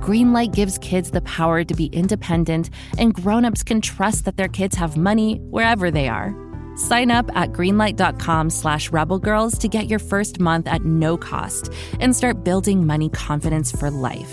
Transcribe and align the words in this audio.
Greenlight 0.00 0.54
gives 0.54 0.78
kids 0.78 1.10
the 1.10 1.22
power 1.22 1.64
to 1.64 1.74
be 1.74 1.86
independent, 1.86 2.70
and 2.98 3.14
grown-ups 3.14 3.62
can 3.62 3.80
trust 3.80 4.24
that 4.24 4.36
their 4.36 4.48
kids 4.48 4.76
have 4.76 4.96
money 4.96 5.36
wherever 5.50 5.90
they 5.90 6.08
are. 6.08 6.34
Sign 6.76 7.10
up 7.10 7.30
at 7.34 7.52
greenlight.com 7.52 8.50
slash 8.50 8.90
rebelgirls 8.90 9.58
to 9.60 9.68
get 9.68 9.88
your 9.88 9.98
first 9.98 10.40
month 10.40 10.66
at 10.66 10.84
no 10.84 11.16
cost 11.16 11.72
and 12.00 12.14
start 12.14 12.44
building 12.44 12.86
money 12.86 13.08
confidence 13.08 13.72
for 13.72 13.90
life. 13.90 14.32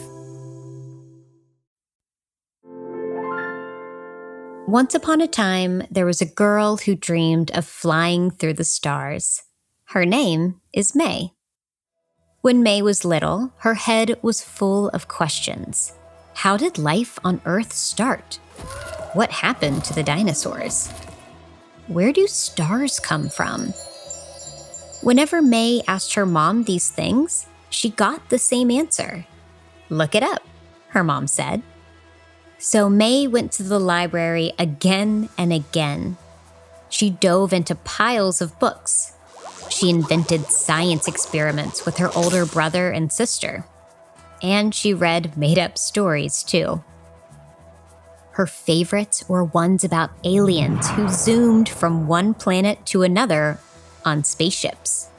Once 4.68 4.96
upon 4.96 5.22
a 5.22 5.28
time, 5.28 5.84
there 5.92 6.06
was 6.06 6.22
a 6.22 6.26
girl 6.26 6.78
who 6.78 6.96
dreamed 6.96 7.52
of 7.52 7.66
flying 7.66 8.32
through 8.32 8.54
the 8.54 8.64
stars. 8.64 9.44
Her 9.90 10.06
name 10.06 10.62
is 10.74 10.96
Mae. 10.96 11.33
When 12.44 12.62
Mae 12.62 12.82
was 12.82 13.06
little, 13.06 13.54
her 13.60 13.76
head 13.76 14.20
was 14.22 14.44
full 14.44 14.90
of 14.90 15.08
questions. 15.08 15.94
How 16.34 16.58
did 16.58 16.78
life 16.78 17.18
on 17.24 17.40
Earth 17.46 17.72
start? 17.72 18.36
What 19.14 19.32
happened 19.32 19.86
to 19.86 19.94
the 19.94 20.04
dinosaurs? 20.04 20.90
Where 21.88 22.12
do 22.12 22.28
stars 22.28 23.00
come 23.00 23.30
from? 23.30 23.68
Whenever 25.00 25.42
Mae 25.42 25.84
asked 25.88 26.16
her 26.16 26.26
mom 26.26 26.66
these 26.66 26.90
things, 26.90 27.48
she 27.70 27.92
got 27.92 28.28
the 28.28 28.38
same 28.38 28.70
answer. 28.70 29.26
Look 29.88 30.14
it 30.14 30.22
up, 30.22 30.44
her 30.90 31.02
mom 31.02 31.28
said. 31.28 31.64
So 32.58 32.90
Mae 32.90 33.26
went 33.26 33.54
to 33.54 33.64
the 33.64 33.80
library 33.80 34.52
again 34.60 35.30
and 35.38 35.54
again. 35.54 36.18
She 36.90 37.10
dove 37.10 37.54
into 37.54 37.76
piles 37.76 38.42
of 38.42 38.60
books. 38.60 39.14
She 39.74 39.90
invented 39.90 40.52
science 40.52 41.08
experiments 41.08 41.84
with 41.84 41.98
her 41.98 42.12
older 42.16 42.46
brother 42.46 42.92
and 42.92 43.12
sister. 43.12 43.66
And 44.44 44.74
she 44.74 44.94
read 44.94 45.36
made 45.36 45.58
up 45.58 45.80
stories, 45.80 46.44
too. 46.44 46.84
Her 48.34 48.46
favorites 48.46 49.28
were 49.28 49.44
ones 49.44 49.84
about 49.84 50.12
aliens 50.24 50.88
who 50.92 51.10
zoomed 51.10 51.70
from 51.70 52.08
one 52.08 52.36
planet 52.36 52.86
to 52.88 53.02
another 53.02 53.58
on 54.06 54.24
spaceships. 54.24 55.10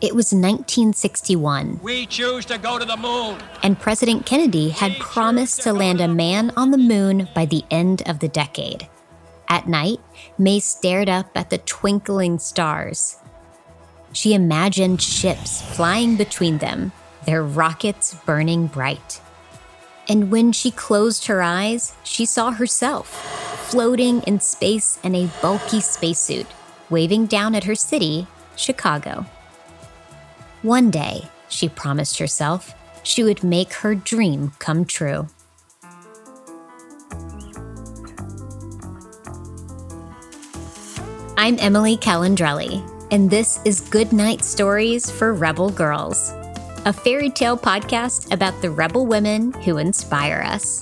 It 0.00 0.14
was 0.14 0.32
1961. 0.32 1.80
We 1.82 2.06
choose 2.06 2.44
to 2.46 2.58
go 2.58 2.78
to 2.78 2.84
the 2.84 2.96
moon. 2.96 3.38
And 3.64 3.80
President 3.80 4.26
Kennedy 4.26 4.68
had 4.68 4.96
promised 5.00 5.62
to 5.62 5.72
land 5.72 6.00
a 6.00 6.08
man 6.08 6.52
on 6.56 6.70
the 6.70 6.78
moon 6.78 7.28
by 7.34 7.46
the 7.46 7.64
end 7.70 8.08
of 8.08 8.20
the 8.20 8.28
decade. 8.28 8.86
At 9.48 9.66
night, 9.66 9.98
Mae 10.38 10.60
stared 10.60 11.08
up 11.08 11.30
at 11.34 11.50
the 11.50 11.58
twinkling 11.58 12.38
stars. 12.38 13.16
She 14.16 14.32
imagined 14.32 15.02
ships 15.02 15.60
flying 15.60 16.16
between 16.16 16.56
them, 16.56 16.92
their 17.26 17.42
rockets 17.42 18.14
burning 18.24 18.66
bright. 18.66 19.20
And 20.08 20.30
when 20.30 20.52
she 20.52 20.70
closed 20.70 21.26
her 21.26 21.42
eyes, 21.42 21.94
she 22.02 22.24
saw 22.24 22.52
herself 22.52 23.08
floating 23.68 24.22
in 24.22 24.40
space 24.40 24.98
in 25.04 25.14
a 25.14 25.28
bulky 25.42 25.82
spacesuit, 25.82 26.46
waving 26.88 27.26
down 27.26 27.54
at 27.54 27.64
her 27.64 27.74
city, 27.74 28.26
Chicago. 28.56 29.26
One 30.62 30.90
day, 30.90 31.28
she 31.50 31.68
promised 31.68 32.18
herself, 32.18 32.74
she 33.02 33.22
would 33.22 33.44
make 33.44 33.74
her 33.74 33.94
dream 33.94 34.52
come 34.58 34.86
true. 34.86 35.28
I'm 41.36 41.58
Emily 41.58 41.98
Calandrelli, 41.98 42.95
and 43.10 43.30
this 43.30 43.60
is 43.64 43.80
Goodnight 43.80 44.42
Stories 44.42 45.10
for 45.10 45.32
Rebel 45.32 45.70
Girls 45.70 46.32
a 46.86 46.92
fairy 46.92 47.28
tale 47.28 47.58
podcast 47.58 48.32
about 48.32 48.62
the 48.62 48.70
rebel 48.70 49.06
women 49.06 49.52
who 49.64 49.76
inspire 49.76 50.40
us. 50.46 50.80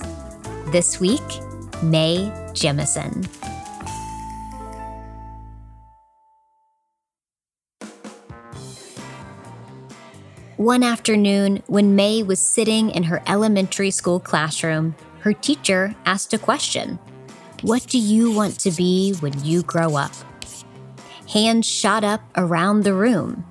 This 0.67 0.99
week, 0.99 1.23
Mae 1.81 2.31
Jemison. 2.53 3.25
One 10.57 10.83
afternoon, 10.83 11.63
when 11.65 11.95
Mae 11.95 12.21
was 12.21 12.39
sitting 12.39 12.91
in 12.91 13.01
her 13.01 13.23
elementary 13.25 13.89
school 13.89 14.19
classroom, 14.19 14.95
her 15.21 15.33
teacher 15.33 15.95
asked 16.05 16.35
a 16.35 16.37
question 16.37 16.99
What 17.63 17.87
do 17.87 17.97
you 17.97 18.31
want 18.31 18.59
to 18.59 18.69
be 18.69 19.13
when 19.21 19.43
you 19.43 19.63
grow 19.63 19.95
up? 19.95 20.13
Hands 21.31 21.65
shot 21.65 22.03
up 22.03 22.21
around 22.35 22.83
the 22.83 22.93
room. 22.93 23.45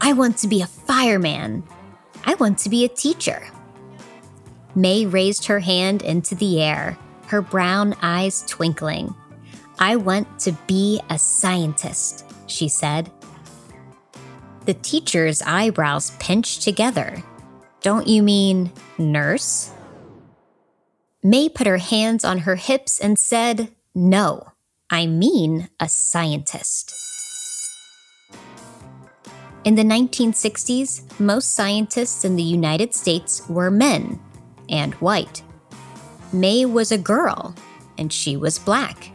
I 0.00 0.12
want 0.12 0.38
to 0.38 0.48
be 0.48 0.62
a 0.62 0.66
fireman. 0.66 1.64
I 2.24 2.34
want 2.34 2.58
to 2.58 2.68
be 2.68 2.84
a 2.84 2.88
teacher. 2.88 3.46
Mae 4.74 5.06
raised 5.06 5.46
her 5.46 5.60
hand 5.60 6.02
into 6.02 6.34
the 6.34 6.62
air, 6.62 6.96
her 7.26 7.42
brown 7.42 7.94
eyes 8.00 8.42
twinkling. 8.46 9.14
I 9.78 9.96
want 9.96 10.40
to 10.40 10.52
be 10.66 11.00
a 11.10 11.18
scientist, 11.18 12.24
she 12.46 12.68
said. 12.68 13.10
The 14.66 14.74
teacher's 14.74 15.42
eyebrows 15.42 16.12
pinched 16.18 16.62
together. 16.62 17.22
Don't 17.80 18.06
you 18.06 18.22
mean 18.22 18.72
nurse? 18.98 19.70
Mae 21.22 21.48
put 21.48 21.66
her 21.66 21.78
hands 21.78 22.24
on 22.24 22.38
her 22.38 22.56
hips 22.56 23.00
and 23.00 23.18
said, 23.18 23.74
No, 23.94 24.52
I 24.90 25.04
mean 25.06 25.68
a 25.78 25.86
scientist. 25.86 26.94
In 29.64 29.74
the 29.74 29.82
1960s, 29.82 31.20
most 31.20 31.52
scientists 31.52 32.24
in 32.24 32.36
the 32.36 32.42
United 32.42 32.94
States 32.94 33.46
were 33.50 33.70
men 33.70 34.18
and 34.70 34.94
white. 34.94 35.42
Mae 36.32 36.64
was 36.64 36.90
a 36.90 36.96
girl, 36.96 37.54
and 37.98 38.10
she 38.10 38.38
was 38.38 38.58
black. 38.58 39.10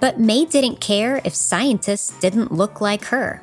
But 0.00 0.18
Mae 0.18 0.46
didn't 0.46 0.80
care 0.80 1.20
if 1.24 1.36
scientists 1.36 2.18
didn't 2.18 2.50
look 2.50 2.80
like 2.80 3.04
her. 3.04 3.40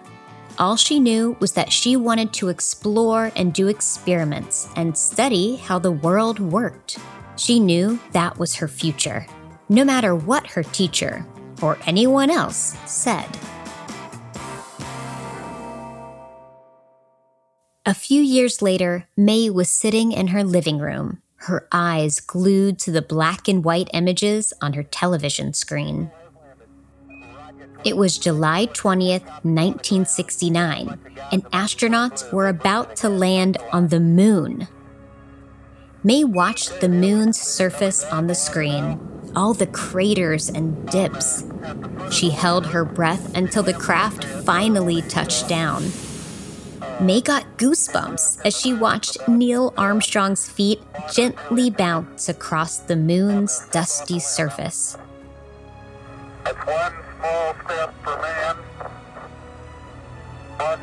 All 0.59 0.75
she 0.75 0.99
knew 0.99 1.37
was 1.39 1.53
that 1.53 1.71
she 1.71 1.95
wanted 1.95 2.33
to 2.33 2.49
explore 2.49 3.31
and 3.37 3.53
do 3.53 3.69
experiments 3.69 4.67
and 4.75 4.97
study 4.97 5.55
how 5.55 5.79
the 5.79 5.91
world 5.91 6.39
worked. 6.39 6.99
She 7.37 7.61
knew 7.61 7.97
that 8.11 8.37
was 8.37 8.55
her 8.55 8.67
future, 8.67 9.25
no 9.69 9.83
matter 9.83 10.15
what 10.15 10.47
her 10.47 10.63
teacher 10.63 11.25
or 11.61 11.77
anyone 11.85 12.29
else 12.29 12.77
said. 12.85 13.27
A 17.85 17.93
few 17.93 18.21
years 18.21 18.61
later, 18.61 19.07
Mae 19.17 19.49
was 19.49 19.69
sitting 19.69 20.13
in 20.13 20.27
her 20.27 20.43
living 20.43 20.79
room, 20.79 21.21
her 21.35 21.67
eyes 21.71 22.21
glued 22.21 22.79
to 22.79 22.91
the 22.91 23.01
black 23.01 23.49
and 23.49 23.65
white 23.65 23.89
images 23.93 24.53
on 24.61 24.73
her 24.73 24.83
television 24.83 25.53
screen. 25.53 26.09
It 27.83 27.97
was 27.97 28.17
July 28.17 28.67
20th, 28.67 29.25
1969, 29.43 30.97
and 31.33 31.43
astronauts 31.51 32.31
were 32.31 32.47
about 32.47 32.95
to 32.97 33.09
land 33.09 33.57
on 33.73 33.89
the 33.89 33.99
moon. 33.99 34.69
Mae 36.05 36.23
watched 36.23 36.79
the 36.79 36.87
moon's 36.87 37.41
surface 37.41 38.05
on 38.05 38.27
the 38.27 38.35
screen, 38.35 38.97
all 39.35 39.53
the 39.53 39.67
craters 39.67 40.49
and 40.49 40.87
dips. 40.89 41.43
She 42.11 42.29
held 42.29 42.67
her 42.67 42.85
breath 42.85 43.35
until 43.35 43.63
the 43.63 43.73
craft 43.73 44.23
finally 44.23 45.01
touched 45.03 45.47
down. 45.47 45.83
Mae 47.01 47.21
got 47.21 47.57
goosebumps 47.57 48.45
as 48.45 48.57
she 48.59 48.73
watched 48.73 49.17
Neil 49.27 49.73
Armstrong's 49.77 50.47
feet 50.47 50.81
gently 51.11 51.69
bounce 51.69 52.29
across 52.29 52.77
the 52.77 52.95
moon's 52.95 53.67
dusty 53.71 54.19
surface. 54.19 54.97
That's 56.43 56.57
one 56.67 56.93
small 57.19 57.55
step 57.65 57.93
for 58.03 58.21
man, 58.21 58.55
one 60.57 60.79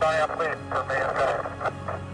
giant 0.00 0.38
leap 0.38 0.58
for 0.68 0.84
mankind. 0.86 2.09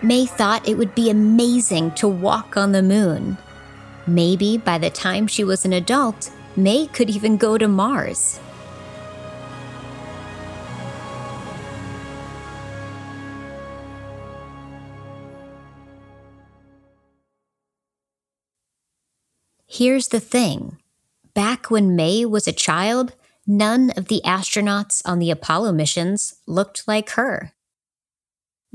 Mae 0.00 0.26
thought 0.26 0.68
it 0.68 0.78
would 0.78 0.94
be 0.94 1.10
amazing 1.10 1.90
to 1.92 2.06
walk 2.06 2.56
on 2.56 2.70
the 2.70 2.82
moon. 2.82 3.36
Maybe 4.06 4.56
by 4.56 4.78
the 4.78 4.90
time 4.90 5.26
she 5.26 5.42
was 5.42 5.64
an 5.64 5.72
adult, 5.72 6.30
Mae 6.54 6.86
could 6.86 7.10
even 7.10 7.36
go 7.36 7.58
to 7.58 7.66
Mars. 7.66 8.38
Here's 19.66 20.08
the 20.08 20.20
thing 20.20 20.78
back 21.34 21.70
when 21.70 21.96
Mae 21.96 22.24
was 22.24 22.46
a 22.46 22.52
child, 22.52 23.14
none 23.46 23.90
of 23.96 24.06
the 24.06 24.22
astronauts 24.24 25.02
on 25.04 25.18
the 25.18 25.30
Apollo 25.32 25.72
missions 25.72 26.36
looked 26.46 26.86
like 26.86 27.10
her. 27.10 27.52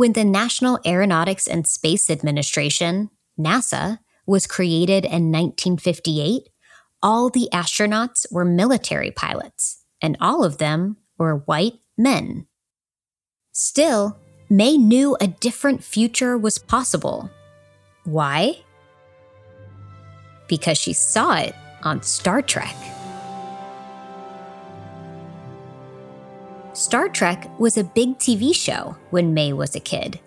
When 0.03 0.11
the 0.11 0.25
National 0.25 0.81
Aeronautics 0.85 1.47
and 1.47 1.65
Space 1.65 2.09
Administration, 2.09 3.09
NASA, 3.39 3.99
was 4.27 4.45
created 4.45 5.05
in 5.05 5.31
1958, 5.31 6.49
all 7.01 7.29
the 7.29 7.47
astronauts 7.53 8.29
were 8.29 8.43
military 8.43 9.11
pilots, 9.11 9.85
and 10.01 10.17
all 10.19 10.43
of 10.43 10.57
them 10.57 10.97
were 11.17 11.43
white 11.45 11.75
men. 11.97 12.47
Still, 13.53 14.17
Mae 14.49 14.75
knew 14.75 15.15
a 15.21 15.27
different 15.27 15.85
future 15.85 16.37
was 16.37 16.57
possible. 16.57 17.31
Why? 18.03 18.57
Because 20.49 20.77
she 20.77 20.91
saw 20.91 21.37
it 21.37 21.55
on 21.83 22.03
Star 22.03 22.41
Trek. 22.41 22.75
Star 26.83 27.07
Trek 27.07 27.49
was 27.61 27.77
a 27.77 27.83
big 27.85 28.17
TV 28.17 28.53
show 28.53 28.97
when 29.09 29.33
Mae 29.33 29.53
was 29.53 29.73
a 29.73 29.79
kid. 29.79 30.19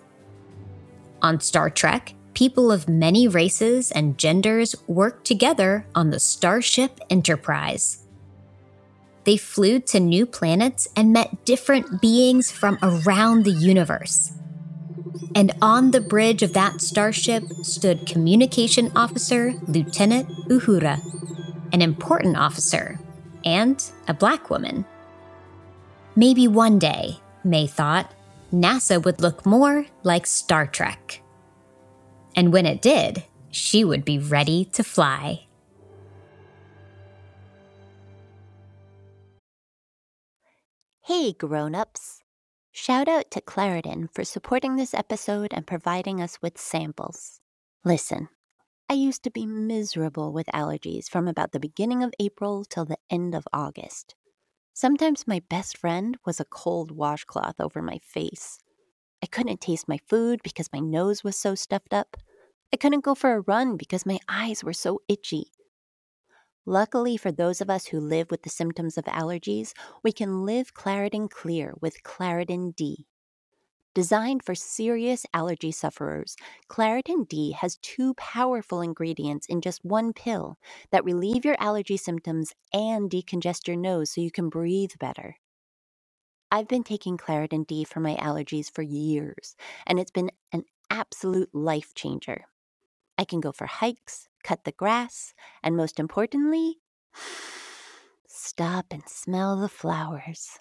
On 1.21 1.39
Star 1.39 1.69
Trek, 1.69 2.15
people 2.33 2.73
of 2.73 2.89
many 2.89 3.29
races 3.29 3.93
and 3.93 4.17
genders 4.17 4.75
worked 4.87 5.27
together 5.27 5.87
on 5.95 6.09
the 6.09 6.19
Starship 6.19 6.99
Enterprise. 7.11 8.07
They 9.25 9.37
flew 9.37 9.81
to 9.81 10.01
new 10.01 10.25
planets 10.25 10.89
and 10.97 11.13
met 11.13 11.45
different 11.45 12.01
beings 12.01 12.51
from 12.51 12.79
around 12.83 13.45
the 13.45 13.53
universe. 13.53 14.33
And 15.35 15.53
on 15.61 15.91
the 15.91 16.01
bridge 16.01 16.43
of 16.43 16.55
that 16.55 16.81
starship 16.81 17.45
stood 17.65 18.07
Communication 18.07 18.91
Officer 18.97 19.53
Lieutenant 19.69 20.31
Uhura, 20.49 21.03
an 21.75 21.83
important 21.83 22.39
officer, 22.39 22.99
and 23.45 23.85
a 24.09 24.15
black 24.15 24.49
woman. 24.49 24.87
Maybe 26.19 26.49
one 26.49 26.79
day, 26.79 27.19
Mae 27.45 27.67
thought, 27.67 28.11
NASA 28.51 29.05
would 29.05 29.21
look 29.21 29.45
more 29.45 29.85
like 30.03 30.27
Star 30.27 30.67
Trek. 30.67 31.21
And 32.35 32.55
when 32.55 32.65
it 32.65 32.81
did, 32.81 33.25
she 33.51 33.85
would 33.85 34.03
be 34.03 34.19
ready 34.19 34.65
to 34.73 34.83
fly. 34.83 35.47
Hey, 41.03 41.35
grown-ups. 41.35 42.23
Shout 42.73 43.09
out 43.09 43.31
to 43.33 43.43
Claritin 43.43 44.09
for 44.15 44.25
supporting 44.25 44.77
this 44.77 44.95
episode 44.95 45.53
and 45.53 45.67
providing 45.67 46.23
us 46.23 46.39
with 46.41 46.57
samples. 46.59 47.41
Listen, 47.85 48.31
I 48.89 48.95
used 48.95 49.23
to 49.25 49.31
be 49.31 49.45
miserable 49.45 50.33
with 50.33 50.47
allergies 50.47 51.11
from 51.11 51.29
about 51.29 51.53
the 51.53 51.61
beginning 51.61 52.03
of 52.03 52.15
April 52.19 52.65
till 52.65 52.87
the 52.87 52.99
end 53.11 53.35
of 53.35 53.47
August. 53.53 54.15
Sometimes 54.77 55.27
my 55.27 55.41
best 55.49 55.79
friend 55.79 56.19
was 56.27 56.39
a 56.39 56.45
cold 56.45 56.91
washcloth 56.91 57.59
over 57.59 57.81
my 57.81 57.97
face. 57.97 58.59
I 59.23 59.27
couldn't 59.27 59.63
taste 59.63 59.89
my 59.89 59.99
food 60.07 60.41
because 60.45 60.69
my 60.71 60.81
nose 60.81 61.25
was 61.25 61.35
so 61.35 61.55
stuffed 61.55 61.95
up. 61.95 62.19
I 62.75 62.77
couldn't 62.77 63.03
go 63.03 63.15
for 63.15 63.33
a 63.33 63.41
run 63.41 63.79
because 63.79 64.05
my 64.05 64.19
eyes 64.29 64.63
were 64.63 64.75
so 64.75 65.01
itchy. 65.09 65.47
Luckily 66.67 67.17
for 67.17 67.33
those 67.33 67.63
of 67.63 67.71
us 67.71 67.87
who 67.87 67.99
live 67.99 68.31
with 68.31 68.43
the 68.43 68.51
symptoms 68.51 68.99
of 68.99 69.07
allergies, 69.07 69.73
we 70.05 70.13
can 70.13 70.45
live 70.45 70.75
Claritin 70.75 71.31
Clear 71.31 71.73
with 71.81 72.03
Claritin 72.03 72.77
D. 72.77 73.07
Designed 73.97 74.43
for 74.43 74.55
serious 74.55 75.25
allergy 75.33 75.73
sufferers, 75.73 76.37
Claritin 76.69 77.27
D 77.27 77.53
has 77.53 77.79
two 77.81 78.13
powerful 78.13 78.83
ingredients 78.83 79.47
in 79.47 79.63
just 79.63 79.87
one 79.87 80.13
pill 80.13 80.59
that 80.91 81.03
relieve 81.03 81.47
your 81.47 81.57
allergy 81.59 81.97
symptoms 81.97 82.53
and 82.75 83.11
decongest 83.11 83.67
your 83.67 83.79
nose 83.79 84.11
so 84.11 84.21
you 84.21 84.31
can 84.31 84.51
breathe 84.51 84.91
better. 85.01 85.37
I've 86.53 86.69
been 86.69 86.85
taking 86.85 87.17
Claritin 87.17 87.67
D 87.67 87.85
for 87.85 88.01
my 88.01 88.17
allergies 88.17 88.71
for 88.71 88.83
years, 88.83 89.57
and 89.87 89.99
it's 89.99 90.11
been 90.11 90.31
an 90.53 90.65
absolute 90.91 91.55
life 91.55 91.95
changer. 91.95 92.45
I 93.17 93.25
can 93.25 93.41
go 93.41 93.51
for 93.51 93.65
hikes, 93.67 94.29
cut 94.45 94.65
the 94.65 94.73
grass, 94.73 95.33
and 95.63 95.75
most 95.75 95.99
importantly, 95.99 96.81
stop 98.29 98.89
and 98.91 99.09
smell 99.09 99.57
the 99.59 99.71
flowers. 99.71 100.61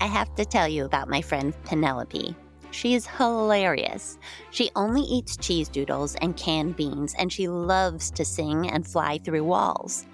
I 0.00 0.06
have 0.06 0.34
to 0.36 0.44
tell 0.44 0.68
you 0.68 0.84
about 0.84 1.08
my 1.08 1.22
friend 1.22 1.54
Penelope. 1.64 2.34
She 2.70 2.94
is 2.94 3.06
hilarious. 3.06 4.18
She 4.50 4.70
only 4.74 5.02
eats 5.02 5.36
cheese 5.36 5.68
doodles 5.68 6.16
and 6.16 6.36
canned 6.36 6.76
beans, 6.76 7.14
and 7.18 7.32
she 7.32 7.46
loves 7.46 8.10
to 8.10 8.24
sing 8.24 8.68
and 8.68 8.86
fly 8.86 9.18
through 9.18 9.44
walls. 9.44 10.06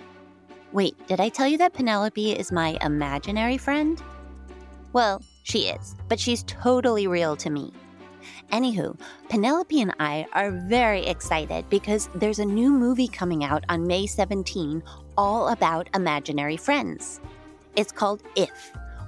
Wait, 0.73 0.94
did 1.06 1.21
I 1.21 1.31
tell 1.31 1.49
you 1.49 1.59
that 1.59 1.73
Penelope 1.73 2.32
is 2.32 2.53
my 2.53 2.79
imaginary 2.82 3.56
friend? 3.56 4.00
Well, 4.93 5.23
she 5.43 5.69
is, 5.69 5.97
but 6.09 6.21
she's 6.21 6.43
totally 6.44 7.06
real 7.06 7.35
to 7.37 7.50
me. 7.50 7.73
Anywho, 8.53 8.99
Penelope 9.29 9.81
and 9.81 9.94
I 9.99 10.27
are 10.32 10.50
very 10.50 11.06
excited 11.06 11.69
because 11.71 12.11
there's 12.15 12.41
a 12.41 12.44
new 12.44 12.71
movie 12.73 13.09
coming 13.09 13.43
out 13.43 13.65
on 13.69 13.87
May 13.87 14.06
17 14.06 14.82
all 15.17 15.49
about 15.49 15.88
imaginary 15.94 16.56
friends. 16.56 17.21
It's 17.77 17.93
called 17.93 18.23
If, 18.37 18.73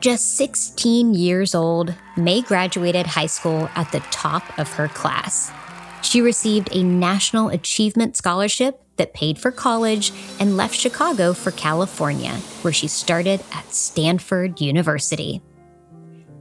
Just 0.00 0.38
16 0.38 1.12
years 1.12 1.54
old, 1.54 1.94
Mae 2.16 2.40
graduated 2.40 3.06
high 3.06 3.26
school 3.26 3.68
at 3.74 3.92
the 3.92 4.00
top 4.10 4.58
of 4.58 4.72
her 4.72 4.88
class. 4.88 5.52
She 6.00 6.22
received 6.22 6.70
a 6.72 6.82
National 6.82 7.50
Achievement 7.50 8.16
Scholarship 8.16 8.82
that 8.96 9.12
paid 9.12 9.38
for 9.38 9.50
college 9.50 10.10
and 10.38 10.56
left 10.56 10.74
Chicago 10.74 11.34
for 11.34 11.50
California, 11.50 12.32
where 12.62 12.72
she 12.72 12.88
started 12.88 13.44
at 13.52 13.74
Stanford 13.74 14.58
University. 14.58 15.42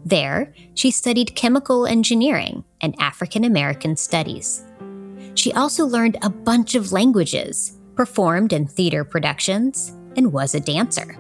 There, 0.05 0.53
she 0.73 0.89
studied 0.89 1.35
chemical 1.35 1.85
engineering 1.85 2.63
and 2.79 2.95
African 2.97 3.43
American 3.43 3.97
studies. 3.97 4.63
She 5.35 5.51
also 5.51 5.85
learned 5.85 6.15
a 6.21 6.29
bunch 6.29 6.75
of 6.75 6.93
languages, 6.93 7.77
performed 7.95 8.53
in 8.53 8.67
theater 8.67 9.03
productions, 9.03 9.91
and 10.15 10.31
was 10.31 10.55
a 10.55 10.61
dancer. 10.61 11.17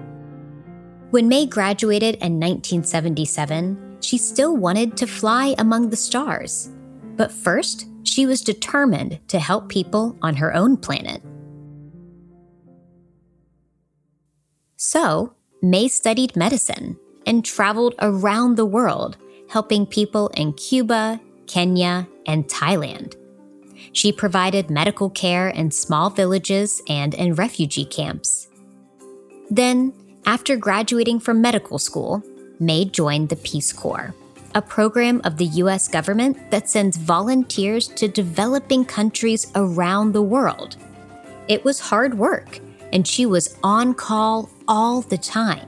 When 1.11 1.27
Mae 1.27 1.47
graduated 1.47 2.15
in 2.15 2.39
1977, 2.39 3.97
she 3.99 4.19
still 4.19 4.55
wanted 4.55 4.95
to 4.97 5.07
fly 5.07 5.55
among 5.57 5.89
the 5.89 5.95
stars. 5.95 6.69
But 7.15 7.31
first, 7.31 7.87
she 8.03 8.27
was 8.27 8.41
determined 8.41 9.19
to 9.29 9.39
help 9.39 9.69
people 9.69 10.15
on 10.21 10.35
her 10.35 10.53
own 10.53 10.77
planet. 10.77 11.23
So, 14.77 15.33
Mae 15.63 15.87
studied 15.87 16.35
medicine 16.35 16.95
and 17.25 17.43
traveled 17.43 17.95
around 17.99 18.55
the 18.55 18.65
world, 18.65 19.17
helping 19.49 19.87
people 19.87 20.27
in 20.29 20.53
Cuba, 20.53 21.19
Kenya, 21.47 22.07
and 22.27 22.47
Thailand. 22.47 23.15
She 23.93 24.11
provided 24.11 24.69
medical 24.69 25.09
care 25.09 25.49
in 25.49 25.71
small 25.71 26.11
villages 26.11 26.83
and 26.87 27.15
in 27.15 27.33
refugee 27.33 27.85
camps. 27.85 28.47
Then, 29.49 29.93
after 30.29 30.55
graduating 30.55 31.19
from 31.19 31.41
medical 31.41 31.79
school, 31.79 32.23
Mae 32.59 32.85
joined 32.85 33.29
the 33.29 33.35
Peace 33.37 33.73
Corps, 33.73 34.13
a 34.53 34.61
program 34.61 35.21
of 35.23 35.37
the 35.37 35.47
US 35.63 35.87
government 35.87 36.51
that 36.51 36.69
sends 36.69 36.97
volunteers 36.97 37.87
to 37.87 38.07
developing 38.07 38.85
countries 38.85 39.51
around 39.55 40.11
the 40.11 40.21
world. 40.21 40.75
It 41.47 41.65
was 41.65 41.79
hard 41.79 42.15
work, 42.15 42.59
and 42.93 43.07
she 43.07 43.25
was 43.25 43.57
on 43.63 43.95
call 43.95 44.51
all 44.67 45.01
the 45.01 45.17
time. 45.17 45.67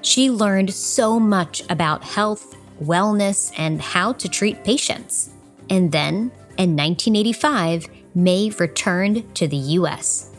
She 0.00 0.30
learned 0.30 0.72
so 0.72 1.20
much 1.20 1.62
about 1.68 2.02
health, 2.02 2.56
wellness, 2.82 3.52
and 3.58 3.82
how 3.82 4.14
to 4.14 4.26
treat 4.26 4.64
patients. 4.64 5.34
And 5.68 5.92
then, 5.92 6.32
in 6.56 6.74
1985, 6.74 7.88
Mae 8.14 8.48
returned 8.58 9.34
to 9.34 9.46
the 9.46 9.76
US. 9.78 10.30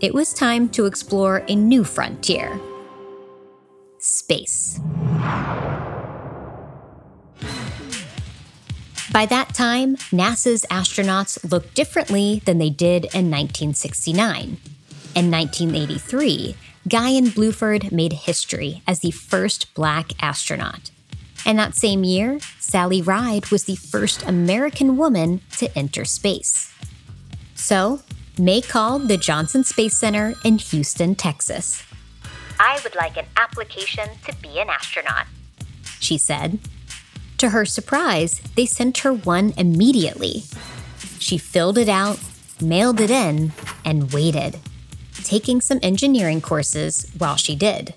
It 0.00 0.12
was 0.12 0.34
time 0.34 0.68
to 0.70 0.86
explore 0.86 1.44
a 1.46 1.54
new 1.54 1.84
frontier 1.84 2.60
space. 4.02 4.80
By 9.12 9.26
that 9.26 9.52
time, 9.54 9.96
NASA's 10.10 10.64
astronauts 10.70 11.50
looked 11.50 11.74
differently 11.74 12.40
than 12.46 12.58
they 12.58 12.70
did 12.70 13.04
in 13.06 13.30
1969. 13.30 14.56
In 15.14 15.30
1983, 15.30 16.56
Guion 16.88 17.26
Bluford 17.26 17.92
made 17.92 18.12
history 18.12 18.82
as 18.86 19.00
the 19.00 19.10
first 19.10 19.72
black 19.74 20.12
astronaut. 20.22 20.90
And 21.44 21.58
that 21.58 21.74
same 21.74 22.04
year, 22.04 22.38
Sally 22.58 23.02
Ride 23.02 23.50
was 23.50 23.64
the 23.64 23.76
first 23.76 24.22
American 24.26 24.96
woman 24.96 25.42
to 25.58 25.76
enter 25.76 26.04
space. 26.04 26.72
So, 27.54 28.00
Mae 28.38 28.62
called 28.62 29.08
the 29.08 29.18
Johnson 29.18 29.62
Space 29.62 29.96
Center 29.96 30.34
in 30.42 30.56
Houston, 30.58 31.14
Texas. 31.14 31.84
I 32.64 32.78
would 32.84 32.94
like 32.94 33.16
an 33.16 33.26
application 33.36 34.08
to 34.24 34.36
be 34.36 34.60
an 34.60 34.70
astronaut, 34.70 35.26
she 35.98 36.16
said. 36.16 36.60
To 37.38 37.48
her 37.48 37.64
surprise, 37.64 38.40
they 38.54 38.66
sent 38.66 38.98
her 38.98 39.12
one 39.12 39.52
immediately. 39.56 40.44
She 41.18 41.38
filled 41.38 41.76
it 41.76 41.88
out, 41.88 42.20
mailed 42.60 43.00
it 43.00 43.10
in, 43.10 43.50
and 43.84 44.12
waited, 44.12 44.60
taking 45.24 45.60
some 45.60 45.80
engineering 45.82 46.40
courses 46.40 47.10
while 47.18 47.34
she 47.34 47.56
did. 47.56 47.94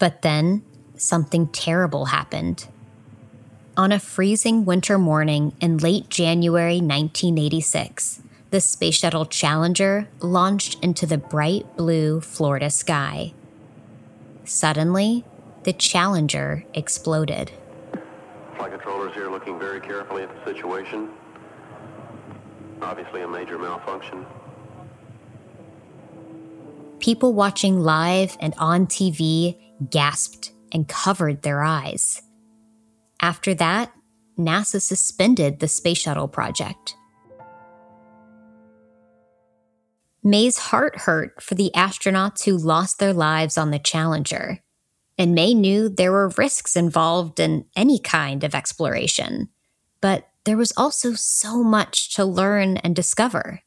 But 0.00 0.22
then 0.22 0.64
something 0.96 1.46
terrible 1.46 2.06
happened. 2.06 2.66
On 3.76 3.92
a 3.92 4.00
freezing 4.00 4.64
winter 4.64 4.98
morning 4.98 5.54
in 5.60 5.78
late 5.78 6.10
January 6.10 6.80
1986, 6.80 8.22
the 8.50 8.60
Space 8.60 8.96
Shuttle 8.96 9.26
Challenger 9.26 10.08
launched 10.20 10.82
into 10.82 11.06
the 11.06 11.18
bright 11.18 11.76
blue 11.76 12.20
Florida 12.20 12.70
sky. 12.70 13.32
Suddenly, 14.44 15.24
the 15.64 15.72
Challenger 15.72 16.64
exploded. 16.72 17.50
Flight 18.56 18.70
controllers 18.70 19.14
here 19.14 19.30
looking 19.30 19.58
very 19.58 19.80
carefully 19.80 20.22
at 20.22 20.30
the 20.32 20.52
situation. 20.52 21.10
Obviously, 22.80 23.22
a 23.22 23.28
major 23.28 23.58
malfunction. 23.58 24.24
People 27.00 27.34
watching 27.34 27.80
live 27.80 28.36
and 28.40 28.54
on 28.58 28.86
TV 28.86 29.58
gasped 29.90 30.52
and 30.72 30.88
covered 30.88 31.42
their 31.42 31.62
eyes. 31.62 32.22
After 33.20 33.54
that, 33.54 33.92
NASA 34.38 34.80
suspended 34.80 35.58
the 35.58 35.68
Space 35.68 35.98
Shuttle 35.98 36.28
project. 36.28 36.94
Mae's 40.26 40.58
heart 40.58 40.96
hurt 40.98 41.40
for 41.40 41.54
the 41.54 41.70
astronauts 41.74 42.44
who 42.44 42.56
lost 42.56 42.98
their 42.98 43.12
lives 43.12 43.56
on 43.56 43.70
the 43.70 43.78
Challenger 43.78 44.60
and 45.18 45.34
Mae 45.34 45.54
knew 45.54 45.88
there 45.88 46.12
were 46.12 46.28
risks 46.36 46.76
involved 46.76 47.40
in 47.40 47.64
any 47.74 47.98
kind 47.98 48.44
of 48.44 48.54
exploration. 48.54 49.48
But 50.00 50.28
there 50.44 50.56
was 50.56 50.72
also 50.76 51.14
so 51.14 51.62
much 51.62 52.14
to 52.14 52.24
learn 52.24 52.76
and 52.78 52.94
discover. 52.94 53.62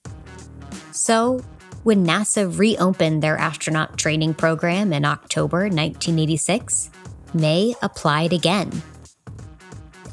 So, 0.92 1.44
when 1.84 2.06
NASA 2.06 2.58
reopened 2.58 3.24
their 3.24 3.38
astronaut 3.38 3.98
training 3.98 4.34
program 4.34 4.94
in 4.94 5.06
October 5.06 5.62
1986, 5.62 6.92
Mae 7.34 7.74
applied 7.82 8.34
again. 8.34 8.70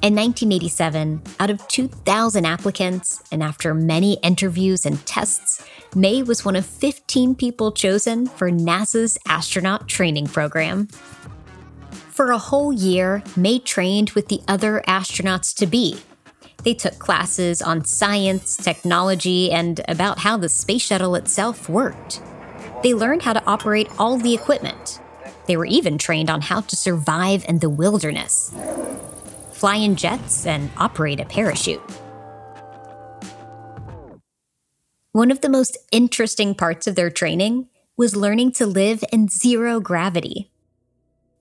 In 0.02 0.14
1987, 0.14 1.22
out 1.40 1.50
of 1.50 1.66
2,000 1.68 2.44
applicants, 2.44 3.22
and 3.32 3.42
after 3.42 3.74
many 3.74 4.14
interviews 4.22 4.86
and 4.86 5.04
tests, 5.06 5.65
Mae 5.96 6.22
was 6.22 6.44
one 6.44 6.56
of 6.56 6.66
15 6.66 7.34
people 7.36 7.72
chosen 7.72 8.26
for 8.26 8.50
NASA's 8.50 9.16
astronaut 9.26 9.88
training 9.88 10.26
program. 10.26 10.88
For 12.10 12.32
a 12.32 12.38
whole 12.38 12.70
year, 12.70 13.22
Mae 13.34 13.58
trained 13.58 14.10
with 14.10 14.28
the 14.28 14.42
other 14.46 14.82
astronauts 14.86 15.56
to 15.56 15.66
be. 15.66 15.96
They 16.64 16.74
took 16.74 16.98
classes 16.98 17.62
on 17.62 17.86
science, 17.86 18.58
technology, 18.58 19.50
and 19.50 19.80
about 19.88 20.18
how 20.18 20.36
the 20.36 20.50
space 20.50 20.82
shuttle 20.82 21.14
itself 21.14 21.66
worked. 21.66 22.20
They 22.82 22.92
learned 22.92 23.22
how 23.22 23.32
to 23.32 23.44
operate 23.46 23.88
all 23.98 24.18
the 24.18 24.34
equipment. 24.34 25.00
They 25.46 25.56
were 25.56 25.64
even 25.64 25.96
trained 25.96 26.28
on 26.28 26.42
how 26.42 26.60
to 26.60 26.76
survive 26.76 27.42
in 27.48 27.60
the 27.60 27.70
wilderness, 27.70 28.54
fly 29.52 29.76
in 29.76 29.96
jets, 29.96 30.44
and 30.44 30.68
operate 30.76 31.20
a 31.20 31.24
parachute. 31.24 31.80
One 35.16 35.30
of 35.30 35.40
the 35.40 35.48
most 35.48 35.78
interesting 35.90 36.54
parts 36.54 36.86
of 36.86 36.94
their 36.94 37.08
training 37.08 37.68
was 37.96 38.14
learning 38.14 38.52
to 38.52 38.66
live 38.66 39.02
in 39.10 39.28
zero 39.28 39.80
gravity. 39.80 40.50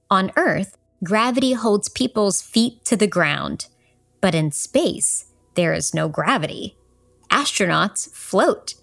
On 0.09 0.31
Earth, 0.37 0.77
gravity 1.03 1.51
holds 1.51 1.89
people's 1.89 2.41
feet 2.41 2.85
to 2.85 2.95
the 2.95 3.05
ground, 3.05 3.67
but 4.21 4.33
in 4.33 4.53
space, 4.53 5.25
there 5.55 5.73
is 5.73 5.93
no 5.93 6.07
gravity. 6.07 6.77
Astronauts 7.29 8.09
float. 8.13 8.75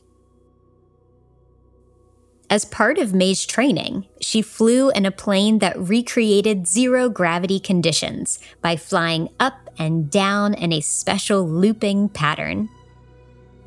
As 2.51 2.67
part 2.67 2.99
of 2.99 3.15
Mae's 3.15 3.47
training, 3.47 4.09
she 4.21 4.43
flew 4.43 4.91
in 4.91 5.07
a 5.07 5.11
plane 5.11 5.61
that 5.61 5.79
recreated 5.79 6.69
zero 6.69 7.09
gravity 7.09 7.59
conditions 7.59 8.39
by 8.61 8.77
flying 8.77 9.31
up 9.41 9.71
and 9.79 10.11
down 10.11 10.53
in 10.53 10.71
a 10.71 10.83
special 10.83 11.49
looping 11.49 12.11
pattern. 12.11 12.69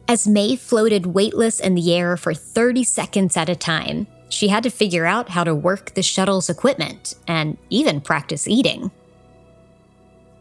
As 0.07 0.27
Mae 0.27 0.55
floated 0.55 1.07
weightless 1.07 1.59
in 1.59 1.73
the 1.73 1.95
air 1.95 2.15
for 2.15 2.33
30 2.33 2.83
seconds 2.83 3.35
at 3.35 3.49
a 3.49 3.55
time, 3.55 4.05
she 4.29 4.49
had 4.49 4.61
to 4.63 4.69
figure 4.69 5.05
out 5.05 5.29
how 5.29 5.43
to 5.43 5.55
work 5.55 5.93
the 5.93 6.03
shuttle's 6.03 6.49
equipment 6.49 7.15
and 7.27 7.57
even 7.69 8.01
practice 8.01 8.47
eating. 8.47 8.91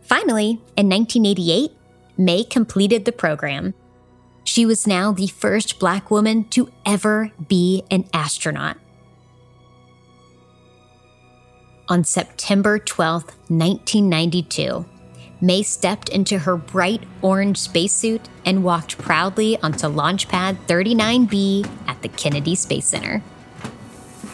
Finally, 0.03 0.61
in 0.77 0.89
1988, 0.89 1.73
Mae 2.19 2.45
completed 2.45 3.07
the 3.07 3.13
program. 3.13 3.73
She 4.45 4.67
was 4.67 4.87
now 4.87 5.13
the 5.13 5.29
first 5.29 5.79
black 5.79 6.11
woman 6.11 6.45
to 6.51 6.71
ever 6.85 7.33
be 7.49 7.85
an 7.91 8.05
astronaut. 8.13 8.77
On 11.89 12.05
September 12.05 12.79
12, 12.79 13.25
1992, 13.49 14.85
Mae 15.45 15.63
stepped 15.63 16.09
into 16.09 16.39
her 16.39 16.57
bright 16.57 17.03
orange 17.21 17.59
spacesuit 17.59 18.23
and 18.47 18.65
walked 18.65 18.97
proudly 18.97 19.59
onto 19.59 19.89
Launch 19.89 20.27
Pad 20.27 20.57
39B 20.67 21.69
at 21.87 22.01
the 22.01 22.09
Kennedy 22.09 22.55
Space 22.55 22.87
Center. 22.87 23.23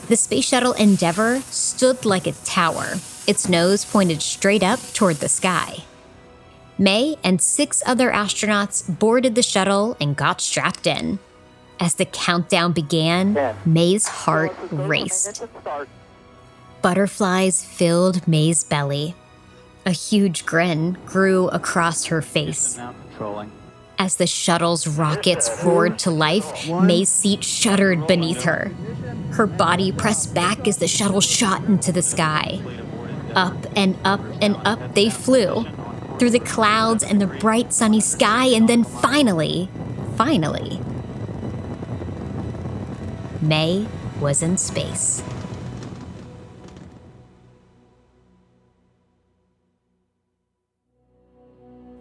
The 0.06 0.14
Space 0.14 0.44
Shuttle 0.44 0.72
Endeavour 0.74 1.40
stood 1.50 2.04
like 2.04 2.28
a 2.28 2.32
tower, 2.44 2.94
its 3.26 3.48
nose 3.48 3.84
pointed 3.84 4.22
straight 4.22 4.62
up 4.62 4.78
toward 4.94 5.16
the 5.16 5.28
sky. 5.28 5.78
Mae 6.78 7.16
and 7.24 7.42
six 7.42 7.82
other 7.84 8.12
astronauts 8.12 8.98
boarded 9.00 9.34
the 9.34 9.42
shuttle 9.42 9.96
and 10.00 10.14
got 10.16 10.40
strapped 10.40 10.86
in. 10.86 11.18
As 11.80 11.96
the 11.96 12.04
countdown 12.04 12.72
began, 12.72 13.56
Mae's 13.66 14.06
heart 14.06 14.56
raced. 14.70 15.42
Butterflies 16.82 17.64
filled 17.64 18.28
Mae's 18.28 18.62
belly. 18.62 19.16
A 19.87 19.92
huge 19.92 20.44
grin 20.44 20.99
grew 21.06 21.49
across 21.49 22.06
her 22.06 22.20
face. 22.20 22.78
As 23.99 24.16
the 24.16 24.26
shuttle's 24.26 24.87
rockets 24.87 25.50
roared 25.64 25.99
to 26.00 26.10
life, 26.10 26.68
Mae's 26.68 27.08
seat 27.08 27.42
shuddered 27.44 28.06
beneath 28.06 28.42
her. 28.42 28.72
Her 29.32 29.46
body 29.46 29.90
pressed 29.90 30.34
back 30.34 30.68
as 30.68 30.78
the 30.78 30.88
shuttle 30.88 31.20
shot 31.20 31.64
into 31.64 31.92
the 31.92 32.02
sky. 32.02 32.60
Up 33.34 33.56
and 33.76 33.96
up 34.04 34.20
and 34.42 34.56
up 34.64 34.94
they 34.94 35.08
flew, 35.08 35.64
through 36.18 36.30
the 36.30 36.40
clouds 36.40 37.02
and 37.02 37.20
the 37.20 37.26
bright 37.26 37.72
sunny 37.72 38.00
sky, 38.00 38.46
and 38.46 38.68
then 38.68 38.84
finally, 38.84 39.70
finally, 40.16 40.80
Mae 43.40 43.87
was 44.20 44.42
in 44.42 44.58
space. 44.58 45.22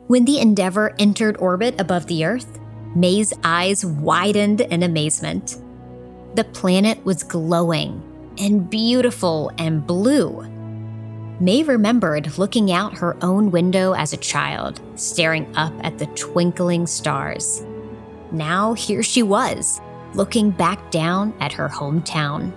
When 0.09 0.25
the 0.25 0.39
Endeavour 0.39 0.95
entered 0.97 1.37
orbit 1.37 1.79
above 1.79 2.07
the 2.07 2.25
Earth, 2.25 2.59
Mae's 2.95 3.31
eyes 3.43 3.85
widened 3.85 4.61
in 4.61 4.81
amazement. 4.81 5.57
The 6.33 6.45
planet 6.45 7.05
was 7.05 7.21
glowing 7.21 8.01
and 8.39 8.67
beautiful 8.67 9.51
and 9.59 9.85
blue. 9.85 10.41
Mae 11.39 11.61
remembered 11.61 12.39
looking 12.39 12.71
out 12.71 12.97
her 12.97 13.23
own 13.23 13.51
window 13.51 13.93
as 13.93 14.11
a 14.11 14.17
child, 14.17 14.81
staring 14.95 15.55
up 15.55 15.73
at 15.81 15.99
the 15.99 16.07
twinkling 16.07 16.87
stars. 16.87 17.63
Now 18.31 18.73
here 18.73 19.03
she 19.03 19.21
was, 19.21 19.79
looking 20.15 20.49
back 20.49 20.89
down 20.89 21.35
at 21.39 21.53
her 21.53 21.69
hometown. 21.69 22.51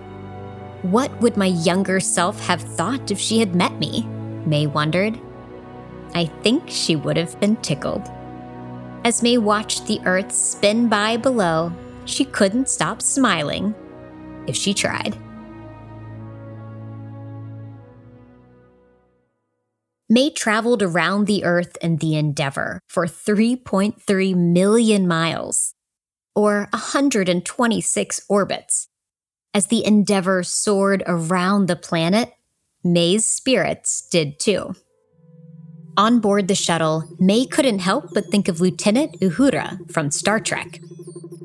What 0.81 1.15
would 1.21 1.37
my 1.37 1.45
younger 1.45 1.99
self 1.99 2.43
have 2.47 2.63
thought 2.63 3.11
if 3.11 3.19
she 3.19 3.37
had 3.37 3.53
met 3.53 3.77
me? 3.77 4.07
Mae 4.47 4.65
wondered. 4.65 5.19
I 6.15 6.25
think 6.43 6.63
she 6.67 6.95
would 6.95 7.17
have 7.17 7.39
been 7.39 7.55
tickled. 7.57 8.09
As 9.03 9.23
Mae 9.23 9.37
watched 9.37 9.87
the 9.87 9.99
earth 10.05 10.31
spin 10.31 10.87
by 10.87 11.17
below, 11.17 11.71
she 12.05 12.25
couldn't 12.25 12.69
stop 12.69 13.01
smiling 13.01 13.75
if 14.47 14.55
she 14.55 14.73
tried. 14.73 15.17
Mae 20.09 20.29
traveled 20.29 20.83
around 20.83 21.25
the 21.25 21.43
Earth 21.43 21.75
in 21.81 21.95
the 21.97 22.15
Endeavour 22.15 22.79
for 22.87 23.07
3.3 23.07 24.35
million 24.35 25.07
miles, 25.07 25.73
or 26.35 26.67
126 26.71 28.21
orbits. 28.29 28.89
As 29.55 29.67
the 29.67 29.83
Endeavour 29.83 30.43
soared 30.43 31.03
around 31.07 31.67
the 31.67 31.75
planet, 31.75 32.31
Mae's 32.83 33.25
spirits 33.25 34.07
did 34.11 34.39
too. 34.39 34.75
On 35.95 36.19
board 36.19 36.47
the 36.47 36.55
shuttle, 36.55 37.03
Mae 37.19 37.45
couldn't 37.45 37.79
help 37.79 38.15
but 38.15 38.25
think 38.31 38.47
of 38.47 38.59
Lieutenant 38.59 39.19
Uhura 39.19 39.91
from 39.91 40.09
Star 40.09 40.39
Trek. 40.39 40.79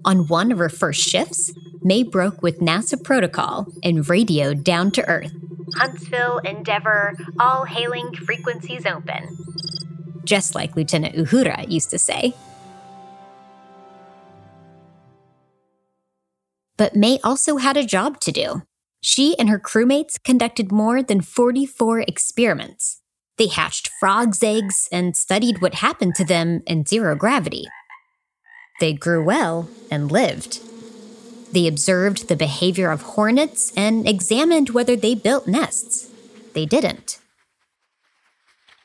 On 0.07 0.26
one 0.26 0.50
of 0.50 0.57
her 0.57 0.71
first 0.71 1.07
shifts, 1.07 1.52
Mae 1.83 2.02
broke 2.02 2.43
with 2.43 2.61
NASA 2.61 3.02
protocol 3.02 3.67
and 3.83 4.09
radioed 4.09 4.64
down 4.64 4.90
to 4.93 5.07
Earth. 5.07 5.33
Huntsville, 5.75 6.38
Endeavour, 6.38 7.14
all 7.38 7.67
hailing 7.67 8.14
frequencies 8.14 8.87
open. 8.87 9.37
Just 10.25 10.55
like 10.55 10.75
Lieutenant 10.76 11.14
Uhura 11.14 11.71
used 11.71 11.90
to 11.90 11.99
say. 11.99 12.33
But 16.78 16.97
Mae 16.97 17.19
also 17.23 17.58
had 17.58 17.76
a 17.76 17.84
job 17.84 18.19
to 18.21 18.32
do. 18.32 18.63
She 19.02 19.39
and 19.39 19.50
her 19.50 19.58
crewmates 19.58 20.23
conducted 20.23 20.73
more 20.73 21.02
than 21.02 21.21
44 21.21 22.00
experiments. 22.00 23.02
They 23.38 23.46
hatched 23.46 23.90
frogs' 24.00 24.42
eggs 24.42 24.88
and 24.90 25.16
studied 25.16 25.62
what 25.62 25.74
happened 25.74 26.16
to 26.16 26.24
them 26.24 26.62
in 26.66 26.84
zero 26.84 27.14
gravity. 27.14 27.66
They 28.80 28.92
grew 28.92 29.24
well 29.24 29.68
and 29.90 30.10
lived. 30.10 30.60
They 31.52 31.66
observed 31.66 32.28
the 32.28 32.36
behavior 32.36 32.90
of 32.90 33.02
hornets 33.02 33.72
and 33.76 34.06
examined 34.06 34.70
whether 34.70 34.96
they 34.96 35.14
built 35.14 35.46
nests. 35.46 36.10
They 36.52 36.66
didn't. 36.66 37.18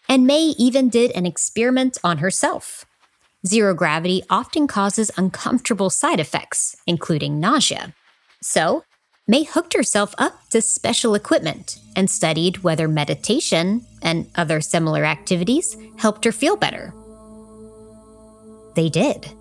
And 0.08 0.28
Mae 0.28 0.54
even 0.58 0.90
did 0.90 1.12
an 1.12 1.26
experiment 1.26 1.98
on 2.04 2.20
herself. 2.20 2.86
Zero 3.46 3.74
gravity 3.74 4.24
often 4.30 4.68
causes 4.68 5.12
uncomfortable 5.18 5.90
side 5.90 6.20
effects, 6.20 6.78
including 6.88 7.40
nausea. 7.40 7.94
So, 8.42 8.84
Mae 9.28 9.44
hooked 9.44 9.74
herself 9.74 10.14
up 10.18 10.50
to 10.50 10.62
special 10.62 11.16
equipment 11.16 11.80
and 11.96 12.10
studied 12.10 12.64
whether 12.64 12.88
meditation 12.88 13.86
and 14.04 14.30
other 14.36 14.62
similar 14.62 15.04
activities 15.06 15.76
helped 15.98 16.26
her 16.26 16.32
feel 16.32 16.56
better. 16.56 16.94
They 18.76 18.90
did. 18.90 19.32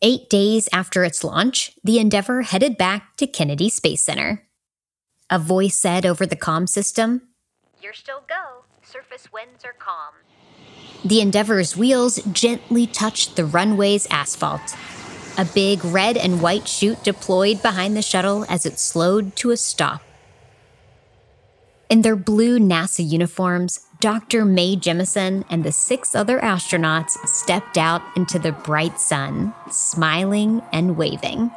Eight 0.00 0.30
days 0.30 0.68
after 0.72 1.02
its 1.02 1.24
launch, 1.24 1.72
the 1.82 1.98
Endeavour 1.98 2.42
headed 2.42 2.78
back 2.78 3.16
to 3.16 3.26
Kennedy 3.26 3.68
Space 3.68 4.00
Center. 4.00 4.46
A 5.28 5.40
voice 5.40 5.76
said 5.76 6.06
over 6.06 6.24
the 6.24 6.36
comm 6.36 6.68
system, 6.68 7.22
You're 7.82 7.92
still 7.92 8.22
go. 8.28 8.64
Surface 8.82 9.32
winds 9.32 9.64
are 9.64 9.74
calm. 9.76 10.14
The 11.04 11.20
Endeavour's 11.20 11.76
wheels 11.76 12.20
gently 12.32 12.86
touched 12.86 13.34
the 13.34 13.44
runway's 13.44 14.06
asphalt. 14.10 14.76
A 15.38 15.44
big 15.44 15.84
red 15.84 16.16
and 16.16 16.42
white 16.42 16.66
chute 16.66 17.04
deployed 17.04 17.62
behind 17.62 17.96
the 17.96 18.02
shuttle 18.02 18.44
as 18.48 18.66
it 18.66 18.80
slowed 18.80 19.36
to 19.36 19.52
a 19.52 19.56
stop. 19.56 20.02
In 21.88 22.02
their 22.02 22.16
blue 22.16 22.58
NASA 22.58 23.08
uniforms, 23.08 23.86
Dr. 24.00 24.44
Mae 24.44 24.74
Jemison 24.74 25.44
and 25.48 25.62
the 25.62 25.70
six 25.70 26.16
other 26.16 26.40
astronauts 26.40 27.12
stepped 27.26 27.78
out 27.78 28.02
into 28.16 28.40
the 28.40 28.50
bright 28.50 28.98
sun, 28.98 29.54
smiling 29.70 30.60
and 30.72 30.96
waving. 30.96 31.52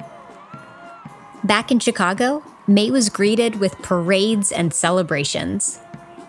Back 1.44 1.72
in 1.72 1.80
Chicago, 1.80 2.44
Mae 2.68 2.92
was 2.92 3.10
greeted 3.10 3.60
with 3.60 3.82
parades 3.82 4.52
and 4.52 4.76
celebrations. 4.76 5.80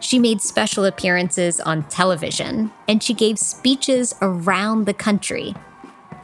She 0.01 0.19
made 0.19 0.41
special 0.41 0.87
appearances 0.87 1.61
on 1.61 1.83
television 1.85 2.73
and 2.89 3.03
she 3.03 3.13
gave 3.13 3.39
speeches 3.39 4.15
around 4.23 4.87
the 4.87 4.95
country. 4.95 5.55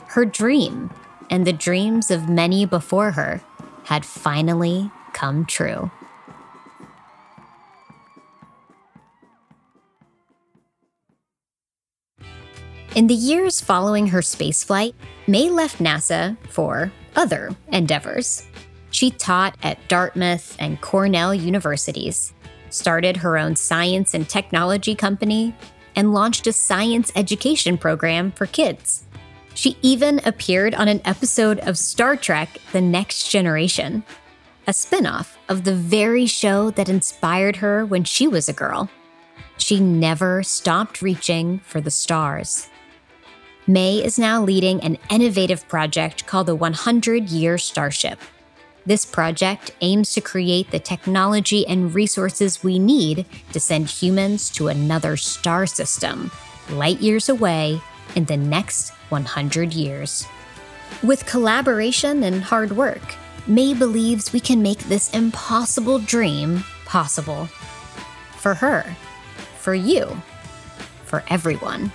Her 0.09 0.25
dream, 0.25 0.91
and 1.31 1.47
the 1.47 1.53
dreams 1.53 2.11
of 2.11 2.29
many 2.29 2.64
before 2.64 3.12
her, 3.12 3.41
had 3.85 4.05
finally 4.05 4.91
come 5.12 5.45
true. 5.47 5.91
In 12.95 13.07
the 13.07 13.14
years 13.14 13.61
following 13.61 14.09
her 14.09 14.21
spaceflight, 14.21 14.95
Mae 15.27 15.51
left 15.51 15.79
NASA 15.79 16.37
for 16.49 16.91
other 17.14 17.55
endeavors. 17.71 18.47
She 18.91 19.11
taught 19.11 19.57
at 19.62 19.88
Dartmouth 19.88 20.57
and 20.59 20.81
Cornell 20.81 21.35
universities, 21.35 22.33
started 22.71 23.19
her 23.19 23.37
own 23.37 23.57
science 23.57 24.14
and 24.14 24.29
technology 24.29 24.95
company, 24.95 25.55
and 25.95 26.12
launched 26.14 26.47
a 26.47 26.53
science 26.53 27.12
education 27.14 27.77
program 27.77 28.33
for 28.33 28.47
kids. 28.47 29.05
She 29.59 29.77
even 29.83 30.21
appeared 30.25 30.77
on 30.77 30.87
an 30.87 31.01
episode 31.05 31.59
of 31.59 31.77
Star 31.77 32.14
Trek 32.14 32.59
The 32.71 32.81
Next 32.81 33.29
Generation, 33.29 34.05
a 34.68 34.71
spinoff 34.71 35.35
of 35.49 35.64
the 35.64 35.75
very 35.75 36.27
show 36.27 36.71
that 36.71 36.88
inspired 36.88 37.57
her 37.57 37.85
when 37.85 38.05
she 38.05 38.29
was 38.29 38.49
a 38.49 38.53
girl. 38.53 38.88
She 39.57 39.81
never 39.81 40.44
stopped 40.44 41.03
reaching 41.03 41.59
for 41.64 41.81
the 41.81 41.90
stars. 41.90 42.68
Mae 43.66 43.97
is 43.97 44.16
now 44.16 44.40
leading 44.40 44.81
an 44.81 44.97
innovative 45.11 45.66
project 45.66 46.25
called 46.25 46.47
the 46.47 46.55
100 46.55 47.29
Year 47.29 47.59
Starship. 47.59 48.21
This 48.87 49.05
project 49.05 49.73
aims 49.81 50.12
to 50.12 50.21
create 50.21 50.71
the 50.71 50.79
technology 50.79 51.66
and 51.66 51.92
resources 51.92 52.62
we 52.62 52.79
need 52.79 53.27
to 53.53 53.59
send 53.59 53.90
humans 53.90 54.51
to 54.51 54.68
another 54.68 55.16
star 55.16 55.66
system, 55.66 56.31
light 56.71 57.01
years 57.01 57.29
away, 57.29 57.83
in 58.14 58.25
the 58.27 58.37
next 58.37 58.92
100 59.11 59.73
years. 59.73 60.27
With 61.03 61.27
collaboration 61.27 62.25
and 62.25 62.42
hard 62.42 62.73
work, 62.73 63.14
Mae 63.47 63.73
believes 63.73 64.33
we 64.33 64.40
can 64.40 64.61
make 64.61 64.79
this 64.81 65.11
impossible 65.14 65.99
dream 66.01 66.64
possible. 66.85 67.47
For 68.37 68.55
her, 68.55 68.85
for 69.59 69.75
you, 69.75 70.21
for 71.05 71.25
everyone. 71.29 71.90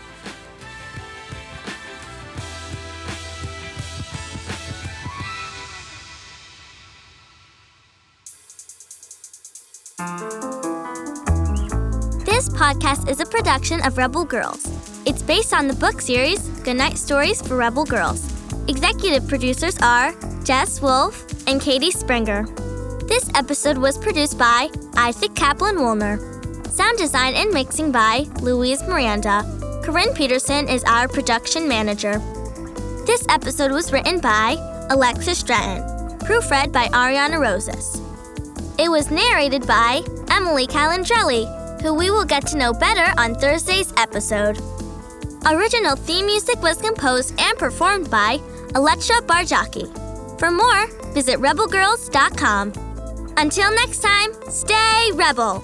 This 12.26 12.49
podcast 12.49 13.10
is 13.10 13.19
a 13.19 13.26
production 13.26 13.80
of 13.86 13.97
Rebel 13.97 14.26
Girls. 14.26 14.67
It's 15.06 15.21
based 15.21 15.54
on 15.54 15.67
the 15.67 15.76
book 15.76 16.02
series 16.02 16.53
Goodnight 16.63 16.97
Stories 16.97 17.41
for 17.41 17.58
Rebel 17.58 17.84
Girls. 17.84 18.26
Executive 18.69 19.28
producers 19.28 19.78
are 19.82 20.13
Jess 20.45 20.82
Wolf 20.82 21.26
and 21.45 21.60
Katie 21.60 21.91
Springer. 21.91 22.45
This 23.06 23.30
episode 23.36 23.78
was 23.78 23.97
produced 23.97 24.38
by 24.38 24.69
Isaac 24.95 25.36
Kaplan 25.36 25.76
Woolner. 25.76 26.19
Sound 26.69 26.97
design 26.97 27.34
and 27.36 27.52
mixing 27.52 27.91
by 27.91 28.28
Louise 28.39 28.82
Miranda. 28.88 29.43
Corinne 29.84 30.13
Peterson 30.13 30.69
is 30.69 30.86
our 30.86 31.10
production 31.10 31.67
manager. 31.67 32.19
This 33.06 33.26
episode 33.28 33.73
was 33.73 33.91
written 33.91 34.21
by 34.21 34.56
Alexis 34.89 35.39
Stratton, 35.39 35.84
proofread 36.19 36.71
by 36.71 36.88
Ariana 36.88 37.41
Rosas. 37.41 37.99
It 38.80 38.89
was 38.89 39.12
narrated 39.12 39.67
by 39.67 40.02
Emily 40.32 40.67
Calandrelli, 40.67 41.82
who 41.82 41.93
we 41.93 42.10
will 42.10 42.23
get 42.23 42.47
to 42.47 42.58
know 42.58 42.71
better 42.71 43.13
on 43.19 43.36
Thursday's 43.36 43.91
episode. 43.97 44.58
Original 45.45 45.95
theme 45.95 46.25
music 46.25 46.62
was 46.62 46.77
composed 46.77 47.39
and 47.39 47.58
performed 47.58 48.10
by 48.10 48.39
Alexa 48.75 49.13
Barjaki. 49.23 49.89
For 50.39 50.49
more, 50.49 50.88
visit 51.13 51.39
rebelgirls.com. 51.39 52.73
Until 53.38 53.75
next 53.75 53.99
time, 53.99 54.29
stay 54.49 55.12
rebel! 55.13 55.62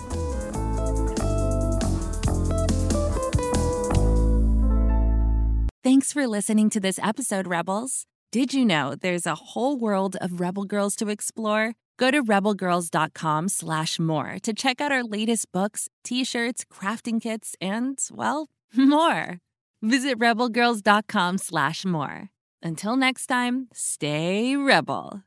Thanks 5.81 6.11
for 6.11 6.27
listening 6.27 6.69
to 6.71 6.79
this 6.79 6.99
episode, 7.01 7.47
Rebels. 7.47 8.05
Did 8.31 8.53
you 8.53 8.65
know 8.65 8.95
there's 8.95 9.25
a 9.25 9.35
whole 9.35 9.77
world 9.77 10.17
of 10.17 10.39
Rebel 10.39 10.65
Girls 10.65 10.95
to 10.97 11.07
explore? 11.07 11.73
Go 11.97 12.11
to 12.11 12.21
rebelgirls.com 12.21 13.47
slash 13.49 13.97
more 13.97 14.37
to 14.43 14.53
check 14.53 14.81
out 14.81 14.91
our 14.91 15.03
latest 15.03 15.51
books, 15.51 15.87
t-shirts, 16.03 16.65
crafting 16.71 17.21
kits, 17.21 17.55
and, 17.61 17.97
well, 18.11 18.49
more. 18.75 19.39
Visit 19.81 20.19
rebelgirls.com 20.19 21.37
slash 21.37 21.85
more. 21.85 22.29
Until 22.61 22.97
next 22.97 23.27
time, 23.27 23.67
stay 23.73 24.57
rebel. 24.57 25.23